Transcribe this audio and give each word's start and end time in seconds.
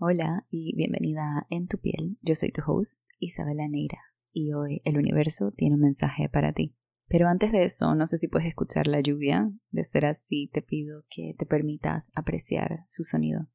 Hola 0.00 0.46
y 0.48 0.76
bienvenida 0.76 1.38
a 1.38 1.46
En 1.50 1.66
tu 1.66 1.78
piel. 1.78 2.18
Yo 2.22 2.36
soy 2.36 2.52
tu 2.52 2.62
host, 2.64 3.02
Isabela 3.18 3.66
Neira, 3.66 3.98
y 4.30 4.52
hoy 4.52 4.80
el 4.84 4.96
universo 4.96 5.50
tiene 5.50 5.74
un 5.74 5.80
mensaje 5.80 6.28
para 6.28 6.52
ti. 6.52 6.76
Pero 7.08 7.26
antes 7.26 7.50
de 7.50 7.64
eso, 7.64 7.96
no 7.96 8.06
sé 8.06 8.16
si 8.16 8.28
puedes 8.28 8.46
escuchar 8.46 8.86
la 8.86 9.00
lluvia. 9.00 9.50
De 9.72 9.82
ser 9.82 10.06
así, 10.06 10.48
te 10.52 10.62
pido 10.62 11.02
que 11.10 11.34
te 11.36 11.46
permitas 11.46 12.12
apreciar 12.14 12.84
su 12.86 13.02
sonido. 13.02 13.48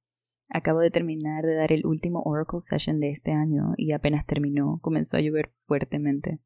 Acabo 0.49 0.79
de 0.79 0.91
terminar 0.91 1.45
de 1.45 1.55
dar 1.55 1.71
el 1.71 1.85
último 1.85 2.21
Oracle 2.25 2.59
Session 2.59 2.99
de 2.99 3.11
este 3.11 3.31
año 3.31 3.73
y 3.77 3.93
apenas 3.93 4.25
terminó, 4.25 4.79
comenzó 4.81 5.15
a 5.15 5.21
llover 5.21 5.53
fuertemente. 5.65 6.41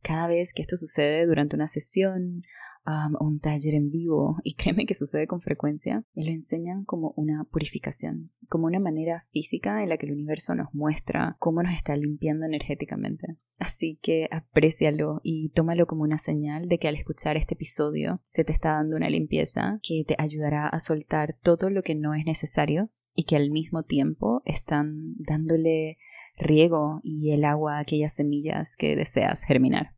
Cada 0.00 0.28
vez 0.28 0.54
que 0.54 0.62
esto 0.62 0.78
sucede 0.78 1.26
durante 1.26 1.56
una 1.56 1.68
sesión 1.68 2.40
un 3.20 3.40
taller 3.40 3.74
en 3.74 3.90
vivo, 3.90 4.36
y 4.44 4.54
créeme 4.56 4.86
que 4.86 4.94
sucede 4.94 5.26
con 5.26 5.40
frecuencia, 5.40 6.04
me 6.14 6.24
lo 6.24 6.30
enseñan 6.30 6.84
como 6.84 7.12
una 7.16 7.44
purificación, 7.44 8.32
como 8.48 8.66
una 8.66 8.80
manera 8.80 9.24
física 9.32 9.82
en 9.82 9.88
la 9.88 9.96
que 9.96 10.06
el 10.06 10.12
universo 10.12 10.54
nos 10.54 10.72
muestra 10.72 11.36
cómo 11.38 11.62
nos 11.62 11.72
está 11.74 11.96
limpiando 11.96 12.46
energéticamente. 12.46 13.36
Así 13.58 13.98
que 14.02 14.28
aprécialo 14.32 15.20
y 15.22 15.50
tómalo 15.50 15.86
como 15.86 16.02
una 16.02 16.18
señal 16.18 16.68
de 16.68 16.78
que 16.78 16.88
al 16.88 16.96
escuchar 16.96 17.36
este 17.36 17.54
episodio 17.54 18.20
se 18.24 18.44
te 18.44 18.52
está 18.52 18.72
dando 18.72 18.96
una 18.96 19.08
limpieza 19.08 19.78
que 19.82 20.04
te 20.04 20.16
ayudará 20.18 20.68
a 20.68 20.80
soltar 20.80 21.36
todo 21.42 21.70
lo 21.70 21.82
que 21.82 21.94
no 21.94 22.14
es 22.14 22.24
necesario 22.26 22.90
y 23.14 23.24
que 23.24 23.36
al 23.36 23.50
mismo 23.50 23.84
tiempo 23.84 24.42
están 24.44 25.14
dándole 25.16 25.98
riego 26.38 27.00
y 27.04 27.30
el 27.30 27.44
agua 27.44 27.76
a 27.76 27.80
aquellas 27.80 28.14
semillas 28.14 28.76
que 28.76 28.96
deseas 28.96 29.44
germinar. 29.44 29.94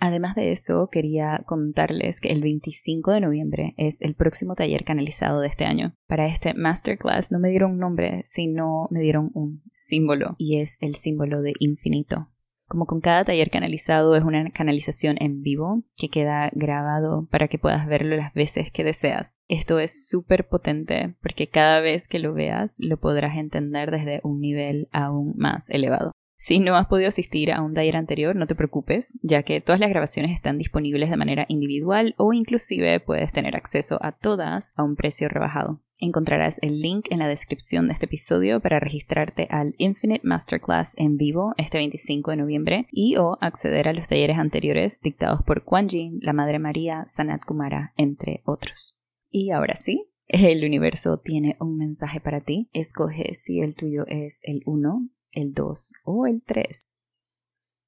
Además 0.00 0.34
de 0.34 0.50
eso, 0.50 0.88
quería 0.90 1.42
contarles 1.44 2.20
que 2.20 2.30
el 2.30 2.40
25 2.40 3.12
de 3.12 3.20
noviembre 3.20 3.74
es 3.76 4.00
el 4.00 4.14
próximo 4.14 4.54
taller 4.54 4.82
canalizado 4.84 5.40
de 5.40 5.48
este 5.48 5.66
año. 5.66 5.94
Para 6.08 6.26
este 6.26 6.54
masterclass 6.54 7.30
no 7.30 7.38
me 7.38 7.50
dieron 7.50 7.72
un 7.72 7.78
nombre, 7.78 8.22
sino 8.24 8.88
me 8.90 9.00
dieron 9.00 9.30
un 9.34 9.62
símbolo, 9.72 10.36
y 10.38 10.58
es 10.58 10.78
el 10.80 10.94
símbolo 10.94 11.42
de 11.42 11.52
infinito. 11.58 12.28
Como 12.66 12.86
con 12.86 13.00
cada 13.00 13.24
taller 13.24 13.50
canalizado 13.50 14.14
es 14.14 14.22
una 14.22 14.48
canalización 14.52 15.16
en 15.18 15.42
vivo 15.42 15.82
que 15.98 16.08
queda 16.08 16.50
grabado 16.54 17.26
para 17.28 17.48
que 17.48 17.58
puedas 17.58 17.88
verlo 17.88 18.16
las 18.16 18.32
veces 18.32 18.70
que 18.70 18.84
deseas. 18.84 19.34
Esto 19.48 19.80
es 19.80 20.08
súper 20.08 20.48
potente 20.48 21.16
porque 21.20 21.48
cada 21.48 21.80
vez 21.80 22.06
que 22.06 22.20
lo 22.20 22.32
veas 22.32 22.76
lo 22.78 22.96
podrás 22.96 23.36
entender 23.36 23.90
desde 23.90 24.20
un 24.22 24.38
nivel 24.38 24.88
aún 24.92 25.34
más 25.36 25.68
elevado. 25.68 26.12
Si 26.42 26.58
no 26.58 26.74
has 26.76 26.86
podido 26.86 27.08
asistir 27.08 27.52
a 27.52 27.60
un 27.60 27.74
taller 27.74 27.98
anterior, 27.98 28.34
no 28.34 28.46
te 28.46 28.54
preocupes, 28.54 29.12
ya 29.20 29.42
que 29.42 29.60
todas 29.60 29.78
las 29.78 29.90
grabaciones 29.90 30.30
están 30.30 30.56
disponibles 30.56 31.10
de 31.10 31.18
manera 31.18 31.44
individual 31.48 32.14
o 32.16 32.32
inclusive 32.32 32.98
puedes 32.98 33.30
tener 33.30 33.56
acceso 33.56 33.98
a 34.00 34.12
todas 34.12 34.72
a 34.76 34.82
un 34.82 34.96
precio 34.96 35.28
rebajado. 35.28 35.82
Encontrarás 35.98 36.58
el 36.62 36.80
link 36.80 37.08
en 37.10 37.18
la 37.18 37.28
descripción 37.28 37.88
de 37.88 37.92
este 37.92 38.06
episodio 38.06 38.58
para 38.60 38.80
registrarte 38.80 39.48
al 39.50 39.74
Infinite 39.76 40.26
Masterclass 40.26 40.94
en 40.96 41.18
vivo 41.18 41.52
este 41.58 41.76
25 41.76 42.30
de 42.30 42.38
noviembre 42.38 42.86
y 42.90 43.16
o 43.16 43.36
acceder 43.42 43.86
a 43.86 43.92
los 43.92 44.08
talleres 44.08 44.38
anteriores 44.38 45.02
dictados 45.02 45.42
por 45.42 45.62
Kuan 45.64 45.90
Yin, 45.90 46.20
la 46.22 46.32
Madre 46.32 46.58
María, 46.58 47.04
Sanat 47.06 47.44
Kumara, 47.44 47.92
entre 47.98 48.40
otros. 48.46 48.98
Y 49.28 49.50
ahora 49.50 49.74
sí, 49.74 50.06
el 50.26 50.64
universo 50.64 51.18
tiene 51.18 51.58
un 51.60 51.76
mensaje 51.76 52.18
para 52.18 52.40
ti. 52.40 52.70
Escoge 52.72 53.34
si 53.34 53.60
el 53.60 53.76
tuyo 53.76 54.06
es 54.06 54.40
el 54.44 54.62
1, 54.64 55.10
el 55.32 55.52
2 55.52 55.92
o 56.04 56.26
el 56.26 56.42
3. 56.42 56.88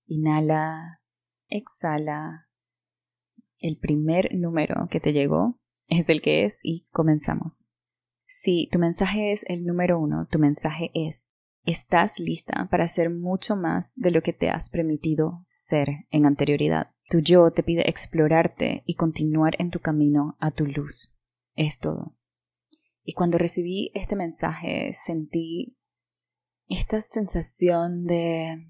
Inhala, 0.07 0.97
exhala. 1.49 2.49
El 3.59 3.79
primer 3.79 4.35
número 4.35 4.89
que 4.91 5.01
te 5.01 5.13
llegó 5.13 5.61
es 5.89 6.09
el 6.09 6.21
que 6.21 6.45
es 6.45 6.61
y 6.63 6.87
comenzamos. 6.91 7.69
Si 8.27 8.69
tu 8.73 8.79
mensaje 8.79 9.33
es 9.33 9.45
el 9.49 9.65
número 9.65 10.01
1, 10.01 10.27
tu 10.31 10.39
mensaje 10.39 10.91
es, 10.95 11.33
estás 11.65 12.19
lista 12.19 12.67
para 12.71 12.85
hacer 12.85 13.11
mucho 13.11 13.57
más 13.57 13.93
de 13.97 14.11
lo 14.11 14.23
que 14.23 14.33
te 14.33 14.49
has 14.49 14.71
permitido 14.71 15.43
ser 15.45 16.07
en 16.11 16.27
anterioridad. 16.27 16.93
Tu 17.09 17.21
yo 17.21 17.51
te 17.51 17.63
pide 17.63 17.89
explorarte 17.89 18.83
y 18.87 18.95
continuar 18.95 19.55
en 19.59 19.71
tu 19.71 19.81
camino 19.81 20.37
a 20.41 20.51
tu 20.51 20.67
luz. 20.67 21.15
Es 21.55 21.79
todo. 21.79 22.17
Y 23.05 23.13
cuando 23.13 23.37
recibí 23.37 23.91
este 23.95 24.17
mensaje 24.17 24.93
sentí 24.93 25.77
esta 26.73 27.01
sensación 27.01 28.05
de 28.05 28.67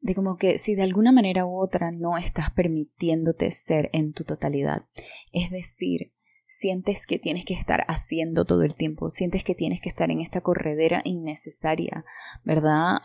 de 0.00 0.16
como 0.16 0.36
que 0.36 0.58
si 0.58 0.74
de 0.74 0.82
alguna 0.82 1.12
manera 1.12 1.46
u 1.46 1.60
otra 1.60 1.92
no 1.92 2.18
estás 2.18 2.50
permitiéndote 2.50 3.50
ser 3.52 3.88
en 3.92 4.12
tu 4.12 4.24
totalidad. 4.24 4.86
Es 5.32 5.50
decir, 5.50 6.12
sientes 6.44 7.06
que 7.06 7.20
tienes 7.20 7.44
que 7.44 7.54
estar 7.54 7.84
haciendo 7.86 8.44
todo 8.44 8.62
el 8.62 8.76
tiempo, 8.76 9.10
sientes 9.10 9.44
que 9.44 9.54
tienes 9.54 9.80
que 9.80 9.88
estar 9.88 10.10
en 10.10 10.20
esta 10.20 10.40
corredera 10.40 11.02
innecesaria, 11.04 12.04
¿verdad? 12.44 12.96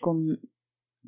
con, 0.00 0.40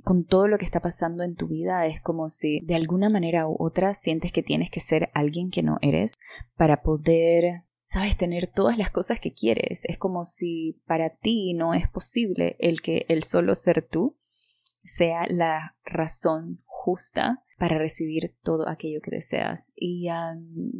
con 0.04 0.24
todo 0.24 0.46
lo 0.46 0.58
que 0.58 0.64
está 0.64 0.80
pasando 0.80 1.24
en 1.24 1.34
tu 1.34 1.48
vida 1.48 1.86
es 1.86 2.00
como 2.00 2.28
si 2.28 2.60
de 2.60 2.76
alguna 2.76 3.10
manera 3.10 3.48
u 3.48 3.56
otra 3.58 3.94
sientes 3.94 4.30
que 4.30 4.44
tienes 4.44 4.70
que 4.70 4.80
ser 4.80 5.10
alguien 5.12 5.50
que 5.50 5.64
no 5.64 5.78
eres 5.82 6.20
para 6.56 6.82
poder 6.82 7.64
sabes, 7.92 8.16
tener 8.16 8.46
todas 8.46 8.78
las 8.78 8.90
cosas 8.90 9.20
que 9.20 9.34
quieres. 9.34 9.84
Es 9.84 9.98
como 9.98 10.24
si 10.24 10.80
para 10.86 11.10
ti 11.10 11.52
no 11.52 11.74
es 11.74 11.88
posible 11.88 12.56
el 12.58 12.80
que 12.80 13.04
el 13.08 13.22
solo 13.22 13.54
ser 13.54 13.86
tú 13.86 14.16
sea 14.82 15.26
la 15.28 15.76
razón 15.84 16.58
justa 16.64 17.44
para 17.58 17.76
recibir 17.76 18.34
todo 18.42 18.66
aquello 18.66 19.00
que 19.02 19.10
deseas. 19.10 19.74
Y 19.76 20.08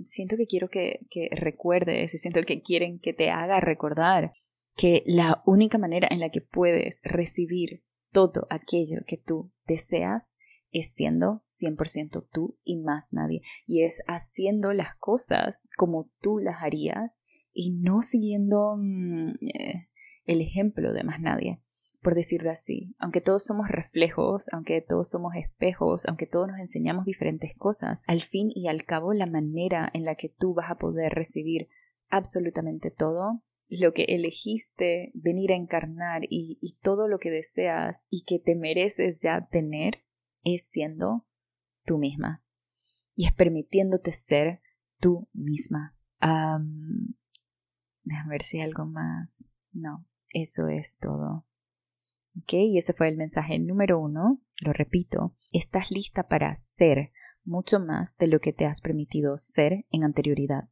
siento 0.05 0.39
que 0.39 0.47
quiero 0.47 0.71
que, 0.71 1.06
que 1.11 1.28
recuerdes 1.33 2.15
y 2.15 2.19
siento 2.19 2.41
que 2.43 2.62
quieren 2.62 2.99
que 2.99 3.12
te 3.12 3.31
haga 3.31 3.61
recordar 3.61 4.33
que 4.75 5.03
la 5.05 5.43
única 5.44 5.77
manera 5.77 6.09
en 6.11 6.19
la 6.19 6.31
que 6.31 6.41
puedes 6.41 7.03
recibir 7.05 7.84
todo 8.11 8.47
aquello 8.49 9.00
que 9.06 9.19
tú 9.19 9.53
deseas 9.67 10.34
es 10.72 10.94
siendo 10.94 11.41
100% 11.44 12.27
tú 12.33 12.59
y 12.65 12.78
más 12.78 13.12
nadie. 13.12 13.43
Y 13.66 13.83
es 13.83 14.03
haciendo 14.06 14.72
las 14.72 14.97
cosas 14.97 15.69
como 15.77 16.10
tú 16.21 16.38
las 16.38 16.62
harías 16.62 17.22
y 17.53 17.72
no 17.72 18.03
siguiendo 18.03 18.77
mm, 18.78 19.31
eh, 19.55 19.88
el 20.25 20.41
ejemplo 20.41 20.93
de 20.93 21.05
más 21.05 21.21
nadie, 21.21 21.61
por 22.00 22.15
decirlo 22.15 22.50
así. 22.50 22.94
Aunque 22.99 23.21
todos 23.21 23.44
somos 23.44 23.69
reflejos, 23.69 24.49
aunque 24.53 24.81
todos 24.81 25.11
somos 25.11 25.34
espejos, 25.37 26.06
aunque 26.06 26.27
todos 26.27 26.49
nos 26.49 26.59
enseñamos 26.59 27.05
diferentes 27.05 27.55
cosas, 27.56 27.99
al 28.06 28.22
fin 28.22 28.49
y 28.55 28.69
al 28.69 28.84
cabo 28.84 29.12
la 29.12 29.27
manera 29.27 29.91
en 29.93 30.05
la 30.05 30.15
que 30.15 30.28
tú 30.28 30.55
vas 30.55 30.71
a 30.71 30.78
poder 30.78 31.12
recibir 31.12 31.69
absolutamente 32.09 32.91
todo 32.91 33.43
lo 33.69 33.94
que 33.94 34.05
elegiste 34.05 35.12
venir 35.15 35.53
a 35.53 35.56
encarnar 35.56 36.25
y, 36.25 36.59
y, 36.61 36.77
todo 36.82 37.09
lo 37.09 37.19
que 37.19 37.31
deseas 37.31 38.06
y 38.11 38.25
que 38.25 38.38
te 38.38 38.55
mereces 38.55 39.16
ya 39.22 39.49
tener 39.50 40.03
es 40.45 40.69
siendo 40.69 41.27
tú 41.85 41.99
misma 41.99 42.43
y 43.15 43.27
es 43.27 43.33
permitiéndote 43.33 44.13
ser 44.13 44.61
tú 44.99 45.29
misma. 45.33 45.97
déjame 46.21 47.17
ver 48.31 48.43
si 48.43 48.59
hay 48.59 48.65
algo 48.65 48.87
más. 48.87 49.49
No, 49.73 50.07
eso 50.33 50.69
es 50.69 50.97
todo. 50.99 51.47
Ok, 52.39 52.55
y 52.55 52.79
ese 52.79 52.95
fue 52.95 53.09
el 53.09 53.17
mensaje 53.17 53.59
número 53.59 53.99
uno. 53.99 54.41
Lo 54.65 54.73
repito, 54.73 55.37
estás 55.53 55.91
lista 55.91 56.29
para 56.29 56.55
ser 56.55 57.13
mucho 57.45 57.81
más 57.81 58.17
de 58.17 58.29
lo 58.29 58.41
que 58.41 58.53
te 58.53 58.65
has 58.65 58.81
permitido 58.81 59.37
ser 59.37 59.87
en 59.91 60.05
anterioridad. 60.05 60.69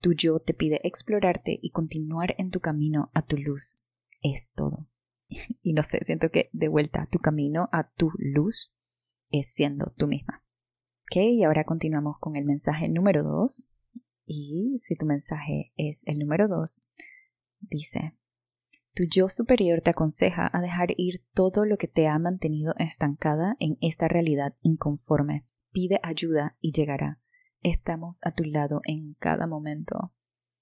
Tu 0.00 0.14
yo 0.14 0.40
te 0.40 0.54
pide 0.54 0.80
explorarte 0.84 1.58
y 1.60 1.70
continuar 1.70 2.34
en 2.38 2.50
tu 2.50 2.60
camino 2.60 3.10
a 3.14 3.22
tu 3.22 3.36
luz. 3.36 3.84
Es 4.22 4.52
todo. 4.54 4.88
y 5.62 5.72
no 5.72 5.82
sé, 5.82 6.04
siento 6.04 6.30
que 6.30 6.44
de 6.52 6.68
vuelta 6.68 7.08
tu 7.10 7.18
camino 7.18 7.68
a 7.72 7.90
tu 7.90 8.10
luz 8.16 8.74
es 9.30 9.52
siendo 9.52 9.92
tú 9.96 10.06
misma. 10.06 10.44
Ok, 11.10 11.16
y 11.16 11.44
ahora 11.44 11.64
continuamos 11.64 12.16
con 12.20 12.36
el 12.36 12.44
mensaje 12.44 12.88
número 12.88 13.22
2. 13.22 13.70
Y 14.26 14.76
si 14.78 14.94
tu 14.96 15.06
mensaje 15.06 15.72
es 15.76 16.06
el 16.06 16.18
número 16.18 16.48
2, 16.48 16.86
dice, 17.60 18.14
tu 18.94 19.04
yo 19.04 19.28
superior 19.28 19.80
te 19.80 19.90
aconseja 19.90 20.50
a 20.52 20.60
dejar 20.60 20.88
ir 20.96 21.24
todo 21.32 21.64
lo 21.64 21.78
que 21.78 21.88
te 21.88 22.08
ha 22.08 22.18
mantenido 22.18 22.74
estancada 22.78 23.56
en 23.58 23.78
esta 23.80 24.08
realidad 24.08 24.56
inconforme. 24.60 25.46
Pide 25.70 26.00
ayuda 26.02 26.56
y 26.60 26.72
llegará. 26.72 27.20
Estamos 27.62 28.20
a 28.24 28.32
tu 28.32 28.44
lado 28.44 28.80
en 28.84 29.14
cada 29.14 29.46
momento. 29.46 30.12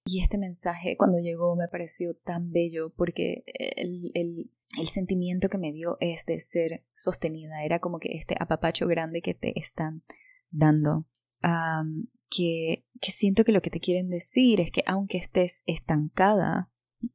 Y 0.05 0.21
este 0.21 0.39
mensaje 0.39 0.97
cuando 0.97 1.19
llegó 1.19 1.57
me 1.57 1.67
pareció 1.67 2.15
tan 2.15 2.51
bello 2.53 2.93
porque 2.95 3.43
el, 3.77 4.13
el, 4.15 4.53
el 4.79 4.89
sentimiento 4.89 5.49
que 5.49 5.59
me 5.59 5.73
dio 5.73 5.97
es 6.01 6.25
de 6.27 6.41
ser 6.41 6.85
sostenida, 6.93 7.65
era 7.65 7.79
como 7.79 7.99
que 7.99 8.11
este 8.13 8.35
apapacho 8.39 8.87
grande 8.87 9.23
que 9.23 9.35
te 9.35 9.59
están 9.59 10.03
dando, 10.51 11.07
que, 12.31 12.85
que 13.01 13.11
siento 13.13 13.45
que 13.45 13.53
lo 13.53 13.63
que 13.63 13.71
te 13.71 13.81
quieren 13.81 14.09
decir 14.09 14.61
es 14.61 14.71
que 14.71 14.83
aunque 14.87 15.19
estés 15.19 15.63
estancada 15.67 16.71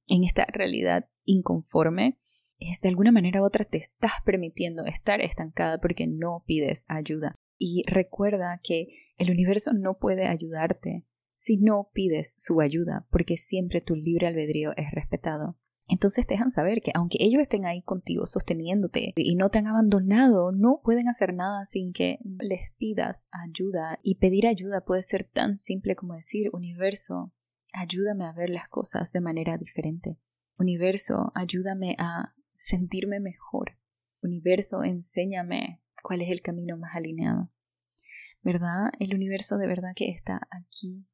en 0.08 0.24
esta 0.24 0.46
realidad 0.46 1.10
inconforme, 1.26 2.18
es 2.60 2.80
de 2.80 2.90
alguna 2.90 3.12
manera 3.12 3.42
u 3.42 3.46
otra 3.46 3.66
te 3.66 3.78
estás 3.78 4.22
permitiendo 4.24 4.86
estar 4.86 5.20
estancada 5.22 5.80
porque 5.80 6.08
no 6.08 6.44
pides 6.46 6.86
ayuda. 6.88 7.36
Y 7.58 7.84
recuerda 7.88 8.60
que 8.64 8.88
el 9.18 9.32
universo 9.32 9.74
no 9.74 9.98
puede 9.98 10.28
ayudarte 10.28 11.06
si 11.36 11.58
no 11.58 11.90
pides 11.92 12.36
su 12.40 12.62
ayuda, 12.62 13.08
porque 13.10 13.36
siempre 13.36 13.82
tu 13.82 13.96
libre 13.96 14.28
albedrío 14.28 14.74
es 14.78 14.92
respetado. 14.92 15.58
Entonces 15.92 16.26
dejan 16.26 16.52
saber 16.52 16.82
que 16.82 16.92
aunque 16.96 17.18
ellos 17.20 17.42
estén 17.42 17.66
ahí 17.66 17.82
contigo 17.82 18.26
sosteniéndote 18.26 19.12
y 19.14 19.36
no 19.36 19.50
te 19.50 19.60
han 19.60 19.68
abandonado, 19.68 20.54
no 20.54 20.80
pueden 20.82 21.10
hacer 21.10 21.34
nada 21.34 21.66
sin 21.66 21.92
que 21.92 22.18
les 22.24 22.72
pidas 22.78 23.28
ayuda. 23.32 24.00
Y 24.02 24.16
pedir 24.16 24.48
ayuda 24.48 24.86
puede 24.86 25.02
ser 25.02 25.26
tan 25.26 25.58
simple 25.58 25.98
como 25.98 26.16
decir, 26.16 26.50
universo, 26.54 27.34
ayúdame 27.74 28.24
a 28.24 28.32
ver 28.32 28.50
las 28.50 28.70
cosas 28.70 29.12
de 29.12 29.20
manera 29.20 29.58
diferente. 29.58 30.18
Universo, 30.58 31.34
ayúdame 31.36 31.98
a 32.00 32.36
sentirme 32.56 33.20
mejor. 33.20 33.78
Universo, 34.22 34.86
enséñame 34.86 35.82
cuál 36.02 36.22
es 36.22 36.30
el 36.30 36.42
camino 36.42 36.78
más 36.78 36.96
alineado. 36.96 37.52
¿Verdad? 38.42 38.92
El 39.00 39.14
universo 39.14 39.58
de 39.58 39.68
verdad 39.68 39.92
que 39.94 40.10
está 40.10 40.48
aquí 40.52 41.10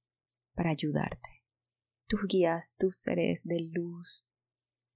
para 0.54 0.70
ayudarte. 0.70 1.44
Tus 2.06 2.22
guías, 2.28 2.76
tus 2.78 2.98
seres 2.98 3.42
de 3.44 3.72
luz, 3.72 4.27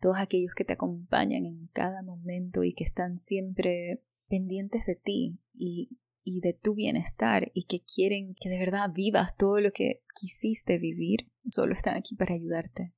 todos 0.01 0.17
aquellos 0.17 0.53
que 0.53 0.65
te 0.65 0.73
acompañan 0.73 1.45
en 1.45 1.67
cada 1.67 2.01
momento 2.01 2.63
y 2.63 2.73
que 2.73 2.83
están 2.83 3.17
siempre 3.17 4.03
pendientes 4.27 4.85
de 4.85 4.95
ti 4.95 5.39
y, 5.53 5.99
y 6.23 6.41
de 6.41 6.53
tu 6.53 6.73
bienestar 6.73 7.51
y 7.53 7.65
que 7.65 7.81
quieren 7.81 8.35
que 8.39 8.49
de 8.49 8.59
verdad 8.59 8.89
vivas 8.93 9.37
todo 9.37 9.59
lo 9.59 9.71
que 9.71 10.03
quisiste 10.19 10.79
vivir, 10.79 11.31
solo 11.49 11.73
están 11.73 11.95
aquí 11.95 12.15
para 12.15 12.33
ayudarte. 12.33 12.93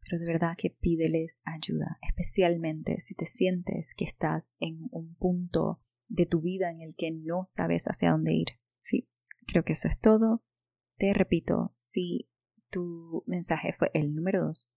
Pero 0.00 0.20
de 0.20 0.26
verdad 0.26 0.56
que 0.56 0.70
pídeles 0.70 1.40
ayuda, 1.44 1.98
especialmente 2.06 3.00
si 3.00 3.14
te 3.14 3.26
sientes 3.26 3.94
que 3.94 4.04
estás 4.04 4.54
en 4.60 4.88
un 4.90 5.14
punto 5.14 5.80
de 6.08 6.26
tu 6.26 6.40
vida 6.40 6.70
en 6.70 6.82
el 6.82 6.94
que 6.94 7.10
no 7.10 7.44
sabes 7.44 7.84
hacia 7.86 8.10
dónde 8.10 8.34
ir. 8.34 8.48
Sí, 8.80 9.08
creo 9.46 9.64
que 9.64 9.72
eso 9.72 9.88
es 9.88 9.98
todo. 9.98 10.44
Te 10.96 11.12
repito, 11.14 11.72
si 11.74 12.28
tu 12.70 13.24
mensaje 13.26 13.72
fue 13.72 13.90
el 13.94 14.14
número 14.14 14.46
dos, 14.46 14.70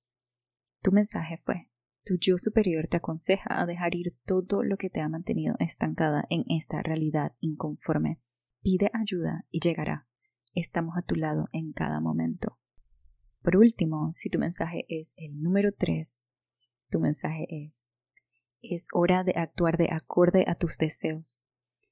tu 0.81 0.91
mensaje 0.91 1.37
fue, 1.37 1.69
tu 2.03 2.17
yo 2.19 2.37
superior 2.37 2.87
te 2.87 2.97
aconseja 2.97 3.61
a 3.61 3.65
dejar 3.65 3.95
ir 3.95 4.17
todo 4.25 4.63
lo 4.63 4.77
que 4.77 4.89
te 4.89 5.01
ha 5.01 5.09
mantenido 5.09 5.55
estancada 5.59 6.25
en 6.29 6.43
esta 6.47 6.81
realidad 6.81 7.35
inconforme. 7.39 8.19
Pide 8.61 8.89
ayuda 8.93 9.45
y 9.49 9.59
llegará. 9.59 10.07
Estamos 10.53 10.97
a 10.97 11.03
tu 11.03 11.15
lado 11.15 11.47
en 11.51 11.71
cada 11.73 11.99
momento. 11.99 12.57
Por 13.41 13.57
último, 13.57 14.09
si 14.13 14.29
tu 14.29 14.39
mensaje 14.39 14.85
es 14.89 15.13
el 15.17 15.41
número 15.41 15.71
3, 15.71 16.23
tu 16.89 16.99
mensaje 16.99 17.47
es, 17.49 17.87
es 18.61 18.87
hora 18.93 19.23
de 19.23 19.33
actuar 19.35 19.77
de 19.77 19.89
acorde 19.91 20.45
a 20.47 20.55
tus 20.55 20.77
deseos. 20.77 21.41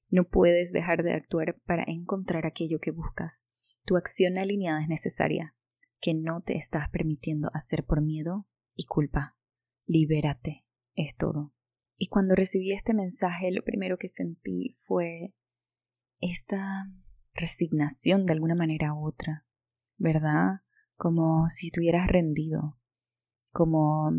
No 0.08 0.28
puedes 0.28 0.72
dejar 0.72 1.02
de 1.02 1.12
actuar 1.12 1.60
para 1.66 1.84
encontrar 1.86 2.46
aquello 2.46 2.80
que 2.80 2.90
buscas. 2.90 3.46
Tu 3.84 3.96
acción 3.96 4.38
alineada 4.38 4.82
es 4.82 4.88
necesaria, 4.88 5.54
que 6.00 6.14
no 6.14 6.42
te 6.42 6.56
estás 6.56 6.88
permitiendo 6.90 7.50
hacer 7.54 7.84
por 7.84 8.02
miedo, 8.02 8.46
y 8.80 8.86
culpa. 8.86 9.36
Libérate, 9.86 10.64
es 10.94 11.14
todo. 11.14 11.52
Y 11.96 12.08
cuando 12.08 12.34
recibí 12.34 12.72
este 12.72 12.94
mensaje, 12.94 13.50
lo 13.52 13.62
primero 13.62 13.98
que 13.98 14.08
sentí 14.08 14.74
fue 14.78 15.34
esta 16.18 16.90
resignación 17.34 18.24
de 18.24 18.32
alguna 18.32 18.54
manera 18.54 18.94
u 18.94 19.06
otra, 19.06 19.46
¿verdad? 19.98 20.62
Como 20.96 21.46
si 21.48 21.70
hubieras 21.76 22.06
rendido, 22.06 22.78
como, 23.50 24.10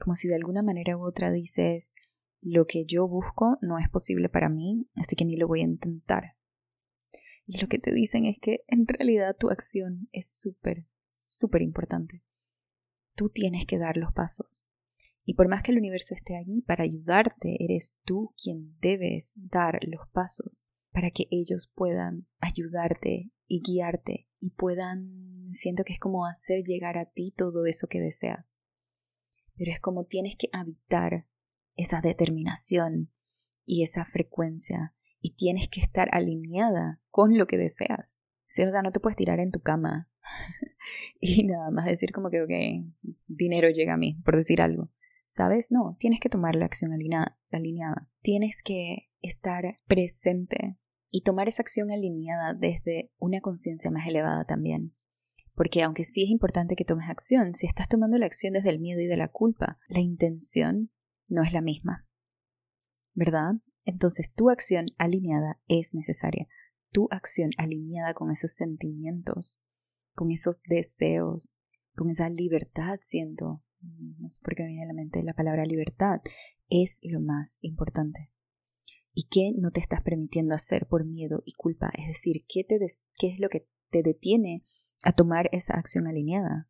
como 0.00 0.14
si 0.14 0.28
de 0.28 0.36
alguna 0.36 0.62
manera 0.62 0.96
u 0.96 1.04
otra 1.04 1.32
dices, 1.32 1.92
lo 2.40 2.66
que 2.66 2.84
yo 2.84 3.08
busco 3.08 3.58
no 3.60 3.78
es 3.78 3.88
posible 3.88 4.28
para 4.28 4.48
mí, 4.48 4.88
así 4.94 5.16
que 5.16 5.24
ni 5.24 5.36
lo 5.36 5.48
voy 5.48 5.62
a 5.62 5.64
intentar. 5.64 6.36
Y 7.46 7.60
lo 7.60 7.66
que 7.66 7.80
te 7.80 7.92
dicen 7.92 8.24
es 8.24 8.38
que 8.40 8.60
en 8.68 8.86
realidad 8.86 9.36
tu 9.36 9.50
acción 9.50 10.08
es 10.12 10.30
súper, 10.30 10.86
súper 11.10 11.62
importante 11.62 12.25
tú 13.16 13.30
tienes 13.30 13.66
que 13.66 13.78
dar 13.78 13.96
los 13.96 14.12
pasos. 14.12 14.64
Y 15.24 15.34
por 15.34 15.48
más 15.48 15.64
que 15.64 15.72
el 15.72 15.78
universo 15.78 16.14
esté 16.14 16.36
allí 16.36 16.62
para 16.62 16.84
ayudarte, 16.84 17.56
eres 17.58 17.96
tú 18.04 18.32
quien 18.40 18.78
debes 18.78 19.34
dar 19.36 19.80
los 19.82 20.06
pasos 20.12 20.64
para 20.92 21.10
que 21.10 21.26
ellos 21.30 21.70
puedan 21.74 22.28
ayudarte 22.38 23.32
y 23.48 23.60
guiarte 23.60 24.28
y 24.38 24.50
puedan, 24.50 25.46
siento 25.50 25.82
que 25.82 25.94
es 25.94 25.98
como 25.98 26.26
hacer 26.26 26.62
llegar 26.62 26.96
a 26.96 27.06
ti 27.06 27.34
todo 27.36 27.66
eso 27.66 27.88
que 27.88 28.00
deseas. 28.00 28.56
Pero 29.56 29.72
es 29.72 29.80
como 29.80 30.04
tienes 30.04 30.36
que 30.36 30.48
habitar 30.52 31.26
esa 31.74 32.00
determinación 32.00 33.12
y 33.64 33.82
esa 33.82 34.04
frecuencia 34.04 34.94
y 35.20 35.34
tienes 35.34 35.68
que 35.68 35.80
estar 35.80 36.08
alineada 36.12 37.02
con 37.10 37.36
lo 37.36 37.46
que 37.46 37.58
deseas. 37.58 38.20
Si 38.46 38.64
no, 38.64 38.70
no 38.82 38.92
te 38.92 39.00
puedes 39.00 39.16
tirar 39.16 39.40
en 39.40 39.50
tu 39.50 39.60
cama 39.60 40.10
y 41.20 41.44
nada 41.44 41.70
más 41.70 41.86
decir 41.86 42.12
como 42.12 42.30
que, 42.30 42.42
ok, 42.42 43.14
dinero 43.26 43.70
llega 43.70 43.94
a 43.94 43.98
mí, 43.98 44.20
por 44.24 44.36
decir 44.36 44.62
algo. 44.62 44.90
¿Sabes? 45.26 45.72
No, 45.72 45.96
tienes 45.98 46.20
que 46.20 46.28
tomar 46.28 46.54
la 46.54 46.66
acción 46.66 46.92
alineada, 46.92 47.36
alineada. 47.50 48.08
Tienes 48.22 48.62
que 48.62 49.10
estar 49.22 49.80
presente 49.86 50.78
y 51.10 51.22
tomar 51.22 51.48
esa 51.48 51.62
acción 51.62 51.90
alineada 51.90 52.54
desde 52.54 53.10
una 53.18 53.40
conciencia 53.40 53.90
más 53.90 54.06
elevada 54.06 54.44
también. 54.44 54.94
Porque 55.54 55.82
aunque 55.82 56.04
sí 56.04 56.22
es 56.22 56.30
importante 56.30 56.76
que 56.76 56.84
tomes 56.84 57.08
acción, 57.08 57.54
si 57.54 57.66
estás 57.66 57.88
tomando 57.88 58.18
la 58.18 58.26
acción 58.26 58.52
desde 58.52 58.70
el 58.70 58.78
miedo 58.78 59.00
y 59.00 59.06
de 59.06 59.16
la 59.16 59.28
culpa, 59.28 59.78
la 59.88 60.00
intención 60.00 60.92
no 61.28 61.42
es 61.42 61.52
la 61.52 61.62
misma. 61.62 62.06
¿Verdad? 63.14 63.54
Entonces 63.84 64.32
tu 64.32 64.50
acción 64.50 64.88
alineada 64.98 65.58
es 65.66 65.94
necesaria. 65.94 66.46
Tu 66.92 67.08
acción 67.10 67.50
alineada 67.58 68.14
con 68.14 68.30
esos 68.30 68.52
sentimientos 68.52 69.62
con 70.16 70.32
esos 70.32 70.60
deseos, 70.64 71.54
con 71.94 72.10
esa 72.10 72.28
libertad, 72.28 72.98
siento, 73.00 73.62
no 73.80 74.28
sé 74.28 74.40
por 74.42 74.56
qué 74.56 74.64
me 74.64 74.70
viene 74.70 74.84
a 74.84 74.88
la 74.88 74.94
mente 74.94 75.22
la 75.22 75.34
palabra 75.34 75.64
libertad, 75.64 76.20
es 76.68 77.00
lo 77.04 77.20
más 77.20 77.58
importante. 77.60 78.32
¿Y 79.14 79.28
qué 79.30 79.52
no 79.56 79.70
te 79.70 79.80
estás 79.80 80.02
permitiendo 80.02 80.54
hacer 80.54 80.88
por 80.88 81.04
miedo 81.04 81.42
y 81.46 81.52
culpa? 81.52 81.90
Es 81.96 82.08
decir, 82.08 82.44
¿qué, 82.48 82.64
te 82.64 82.78
qué 83.18 83.28
es 83.28 83.38
lo 83.38 83.48
que 83.48 83.68
te 83.90 84.02
detiene 84.02 84.64
a 85.02 85.12
tomar 85.12 85.48
esa 85.52 85.74
acción 85.74 86.06
alineada? 86.06 86.68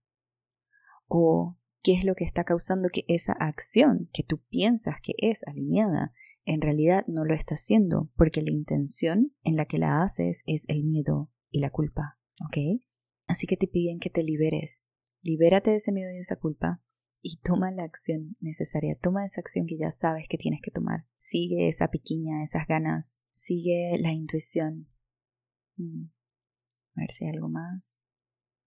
¿O 1.06 1.58
qué 1.82 1.94
es 1.94 2.04
lo 2.04 2.14
que 2.14 2.24
está 2.24 2.44
causando 2.44 2.88
que 2.92 3.04
esa 3.08 3.32
acción 3.32 4.10
que 4.12 4.22
tú 4.22 4.42
piensas 4.48 4.96
que 5.02 5.14
es 5.18 5.44
alineada 5.46 6.12
en 6.46 6.62
realidad 6.62 7.04
no 7.06 7.24
lo 7.24 7.34
está 7.34 7.54
haciendo 7.54 8.10
porque 8.16 8.40
la 8.40 8.52
intención 8.52 9.34
en 9.42 9.56
la 9.56 9.66
que 9.66 9.78
la 9.78 10.02
haces 10.02 10.42
es 10.46 10.64
el 10.68 10.84
miedo 10.84 11.30
y 11.50 11.58
la 11.58 11.70
culpa? 11.70 12.18
¿Ok? 12.46 12.80
Así 13.26 13.46
que 13.46 13.56
te 13.56 13.66
piden 13.66 13.98
que 13.98 14.08
te 14.08 14.22
liberes. 14.22 14.86
Libérate 15.20 15.70
de 15.70 15.76
ese 15.76 15.92
miedo 15.92 16.10
y 16.10 16.14
de 16.14 16.20
esa 16.20 16.36
culpa 16.36 16.82
y 17.20 17.38
toma 17.38 17.72
la 17.72 17.82
acción 17.82 18.36
necesaria. 18.40 18.96
Toma 18.96 19.24
esa 19.24 19.40
acción 19.40 19.66
que 19.66 19.76
ya 19.76 19.90
sabes 19.90 20.28
que 20.28 20.38
tienes 20.38 20.60
que 20.62 20.70
tomar. 20.70 21.06
Sigue 21.18 21.66
esa 21.66 21.88
piquiña, 21.88 22.44
esas 22.44 22.66
ganas. 22.68 23.20
Sigue 23.34 23.98
la 23.98 24.12
intuición. 24.12 24.88
Mm. 25.76 26.10
A 26.94 27.00
ver 27.00 27.10
si 27.10 27.24
hay 27.24 27.32
algo 27.32 27.48
más. 27.48 28.00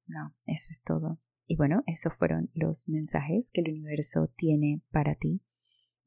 No, 0.08 0.36
eso 0.46 0.68
es 0.72 0.82
todo. 0.84 1.22
Y 1.48 1.56
bueno, 1.56 1.84
esos 1.88 2.14
fueron 2.14 2.52
los 2.54 2.90
mensajes 2.90 3.50
que 3.52 3.62
el 3.62 3.72
universo 3.72 4.28
tiene 4.36 4.82
para 4.92 5.16
ti. 5.16 5.42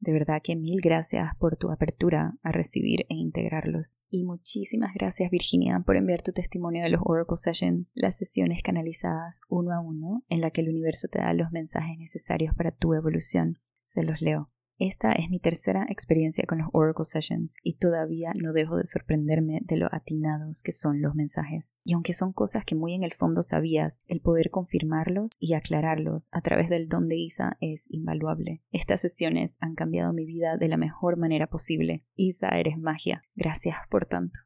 De 0.03 0.11
verdad 0.11 0.41
que 0.43 0.57
mil 0.57 0.81
gracias 0.81 1.29
por 1.39 1.55
tu 1.55 1.71
apertura 1.71 2.33
a 2.43 2.51
recibir 2.51 3.05
e 3.07 3.15
integrarlos. 3.15 4.01
Y 4.09 4.25
muchísimas 4.25 4.93
gracias 4.93 5.31
Virginia 5.31 5.81
por 5.85 5.95
enviar 5.95 6.21
tu 6.21 6.33
testimonio 6.33 6.83
de 6.83 6.89
los 6.89 6.99
Oracle 7.05 7.37
Sessions, 7.37 7.93
las 7.95 8.17
sesiones 8.17 8.61
canalizadas 8.63 9.39
uno 9.47 9.71
a 9.71 9.79
uno 9.79 10.25
en 10.27 10.41
la 10.41 10.51
que 10.51 10.59
el 10.59 10.67
universo 10.67 11.07
te 11.09 11.19
da 11.19 11.33
los 11.33 11.53
mensajes 11.53 11.97
necesarios 11.97 12.53
para 12.53 12.71
tu 12.71 12.93
evolución. 12.93 13.59
Se 13.85 14.03
los 14.03 14.19
leo. 14.19 14.51
Esta 14.85 15.13
es 15.13 15.29
mi 15.29 15.39
tercera 15.39 15.85
experiencia 15.87 16.43
con 16.45 16.57
los 16.57 16.67
Oracle 16.73 17.05
Sessions 17.05 17.55
y 17.63 17.75
todavía 17.75 18.33
no 18.35 18.51
dejo 18.51 18.75
de 18.75 18.85
sorprenderme 18.85 19.61
de 19.63 19.77
lo 19.77 19.87
atinados 19.89 20.61
que 20.61 20.73
son 20.73 21.01
los 21.01 21.15
mensajes. 21.15 21.77
Y 21.85 21.93
aunque 21.93 22.11
son 22.11 22.33
cosas 22.33 22.65
que 22.65 22.75
muy 22.75 22.93
en 22.93 23.03
el 23.03 23.13
fondo 23.13 23.43
sabías, 23.43 24.03
el 24.07 24.19
poder 24.19 24.49
confirmarlos 24.49 25.37
y 25.39 25.53
aclararlos 25.53 26.27
a 26.33 26.41
través 26.41 26.67
del 26.67 26.89
don 26.89 27.07
de 27.07 27.15
Isa 27.15 27.55
es 27.61 27.87
invaluable. 27.91 28.61
Estas 28.73 28.99
sesiones 28.99 29.55
han 29.61 29.75
cambiado 29.75 30.11
mi 30.11 30.25
vida 30.25 30.57
de 30.57 30.67
la 30.67 30.75
mejor 30.75 31.15
manera 31.15 31.47
posible. 31.47 32.03
Isa, 32.15 32.49
eres 32.49 32.77
magia. 32.77 33.23
Gracias 33.35 33.77
por 33.89 34.05
tanto. 34.05 34.37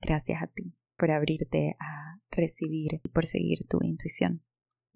Gracias 0.00 0.42
a 0.42 0.46
ti 0.46 0.74
por 0.96 1.10
abrirte 1.10 1.76
a 1.80 2.18
recibir 2.30 3.02
y 3.04 3.10
por 3.10 3.26
seguir 3.26 3.66
tu 3.68 3.80
intuición. 3.82 4.42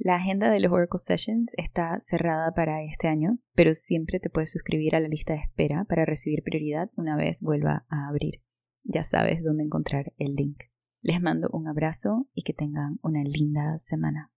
La 0.03 0.15
agenda 0.15 0.51
de 0.51 0.61
los 0.61 0.73
Oracle 0.73 0.97
Sessions 0.97 1.53
está 1.59 1.99
cerrada 2.01 2.53
para 2.55 2.83
este 2.83 3.07
año, 3.07 3.39
pero 3.55 3.75
siempre 3.75 4.19
te 4.19 4.31
puedes 4.31 4.51
suscribir 4.51 4.97
a 4.97 5.01
la 5.01 5.09
lista 5.09 5.35
de 5.35 5.41
espera 5.41 5.85
para 5.85 6.07
recibir 6.07 6.43
prioridad 6.43 6.91
una 6.97 7.17
vez 7.17 7.43
vuelva 7.43 7.85
a 7.91 8.09
abrir. 8.09 8.43
Ya 8.83 9.05
sabes 9.05 9.45
dónde 9.45 9.65
encontrar 9.65 10.15
el 10.17 10.37
link. 10.37 10.57
Les 11.03 11.21
mando 11.21 11.51
un 11.53 11.69
abrazo 11.69 12.27
y 12.33 12.45
que 12.45 12.55
tengan 12.55 12.99
una 13.03 13.23
linda 13.25 13.77
semana. 13.77 14.33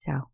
Chao. 0.00 0.32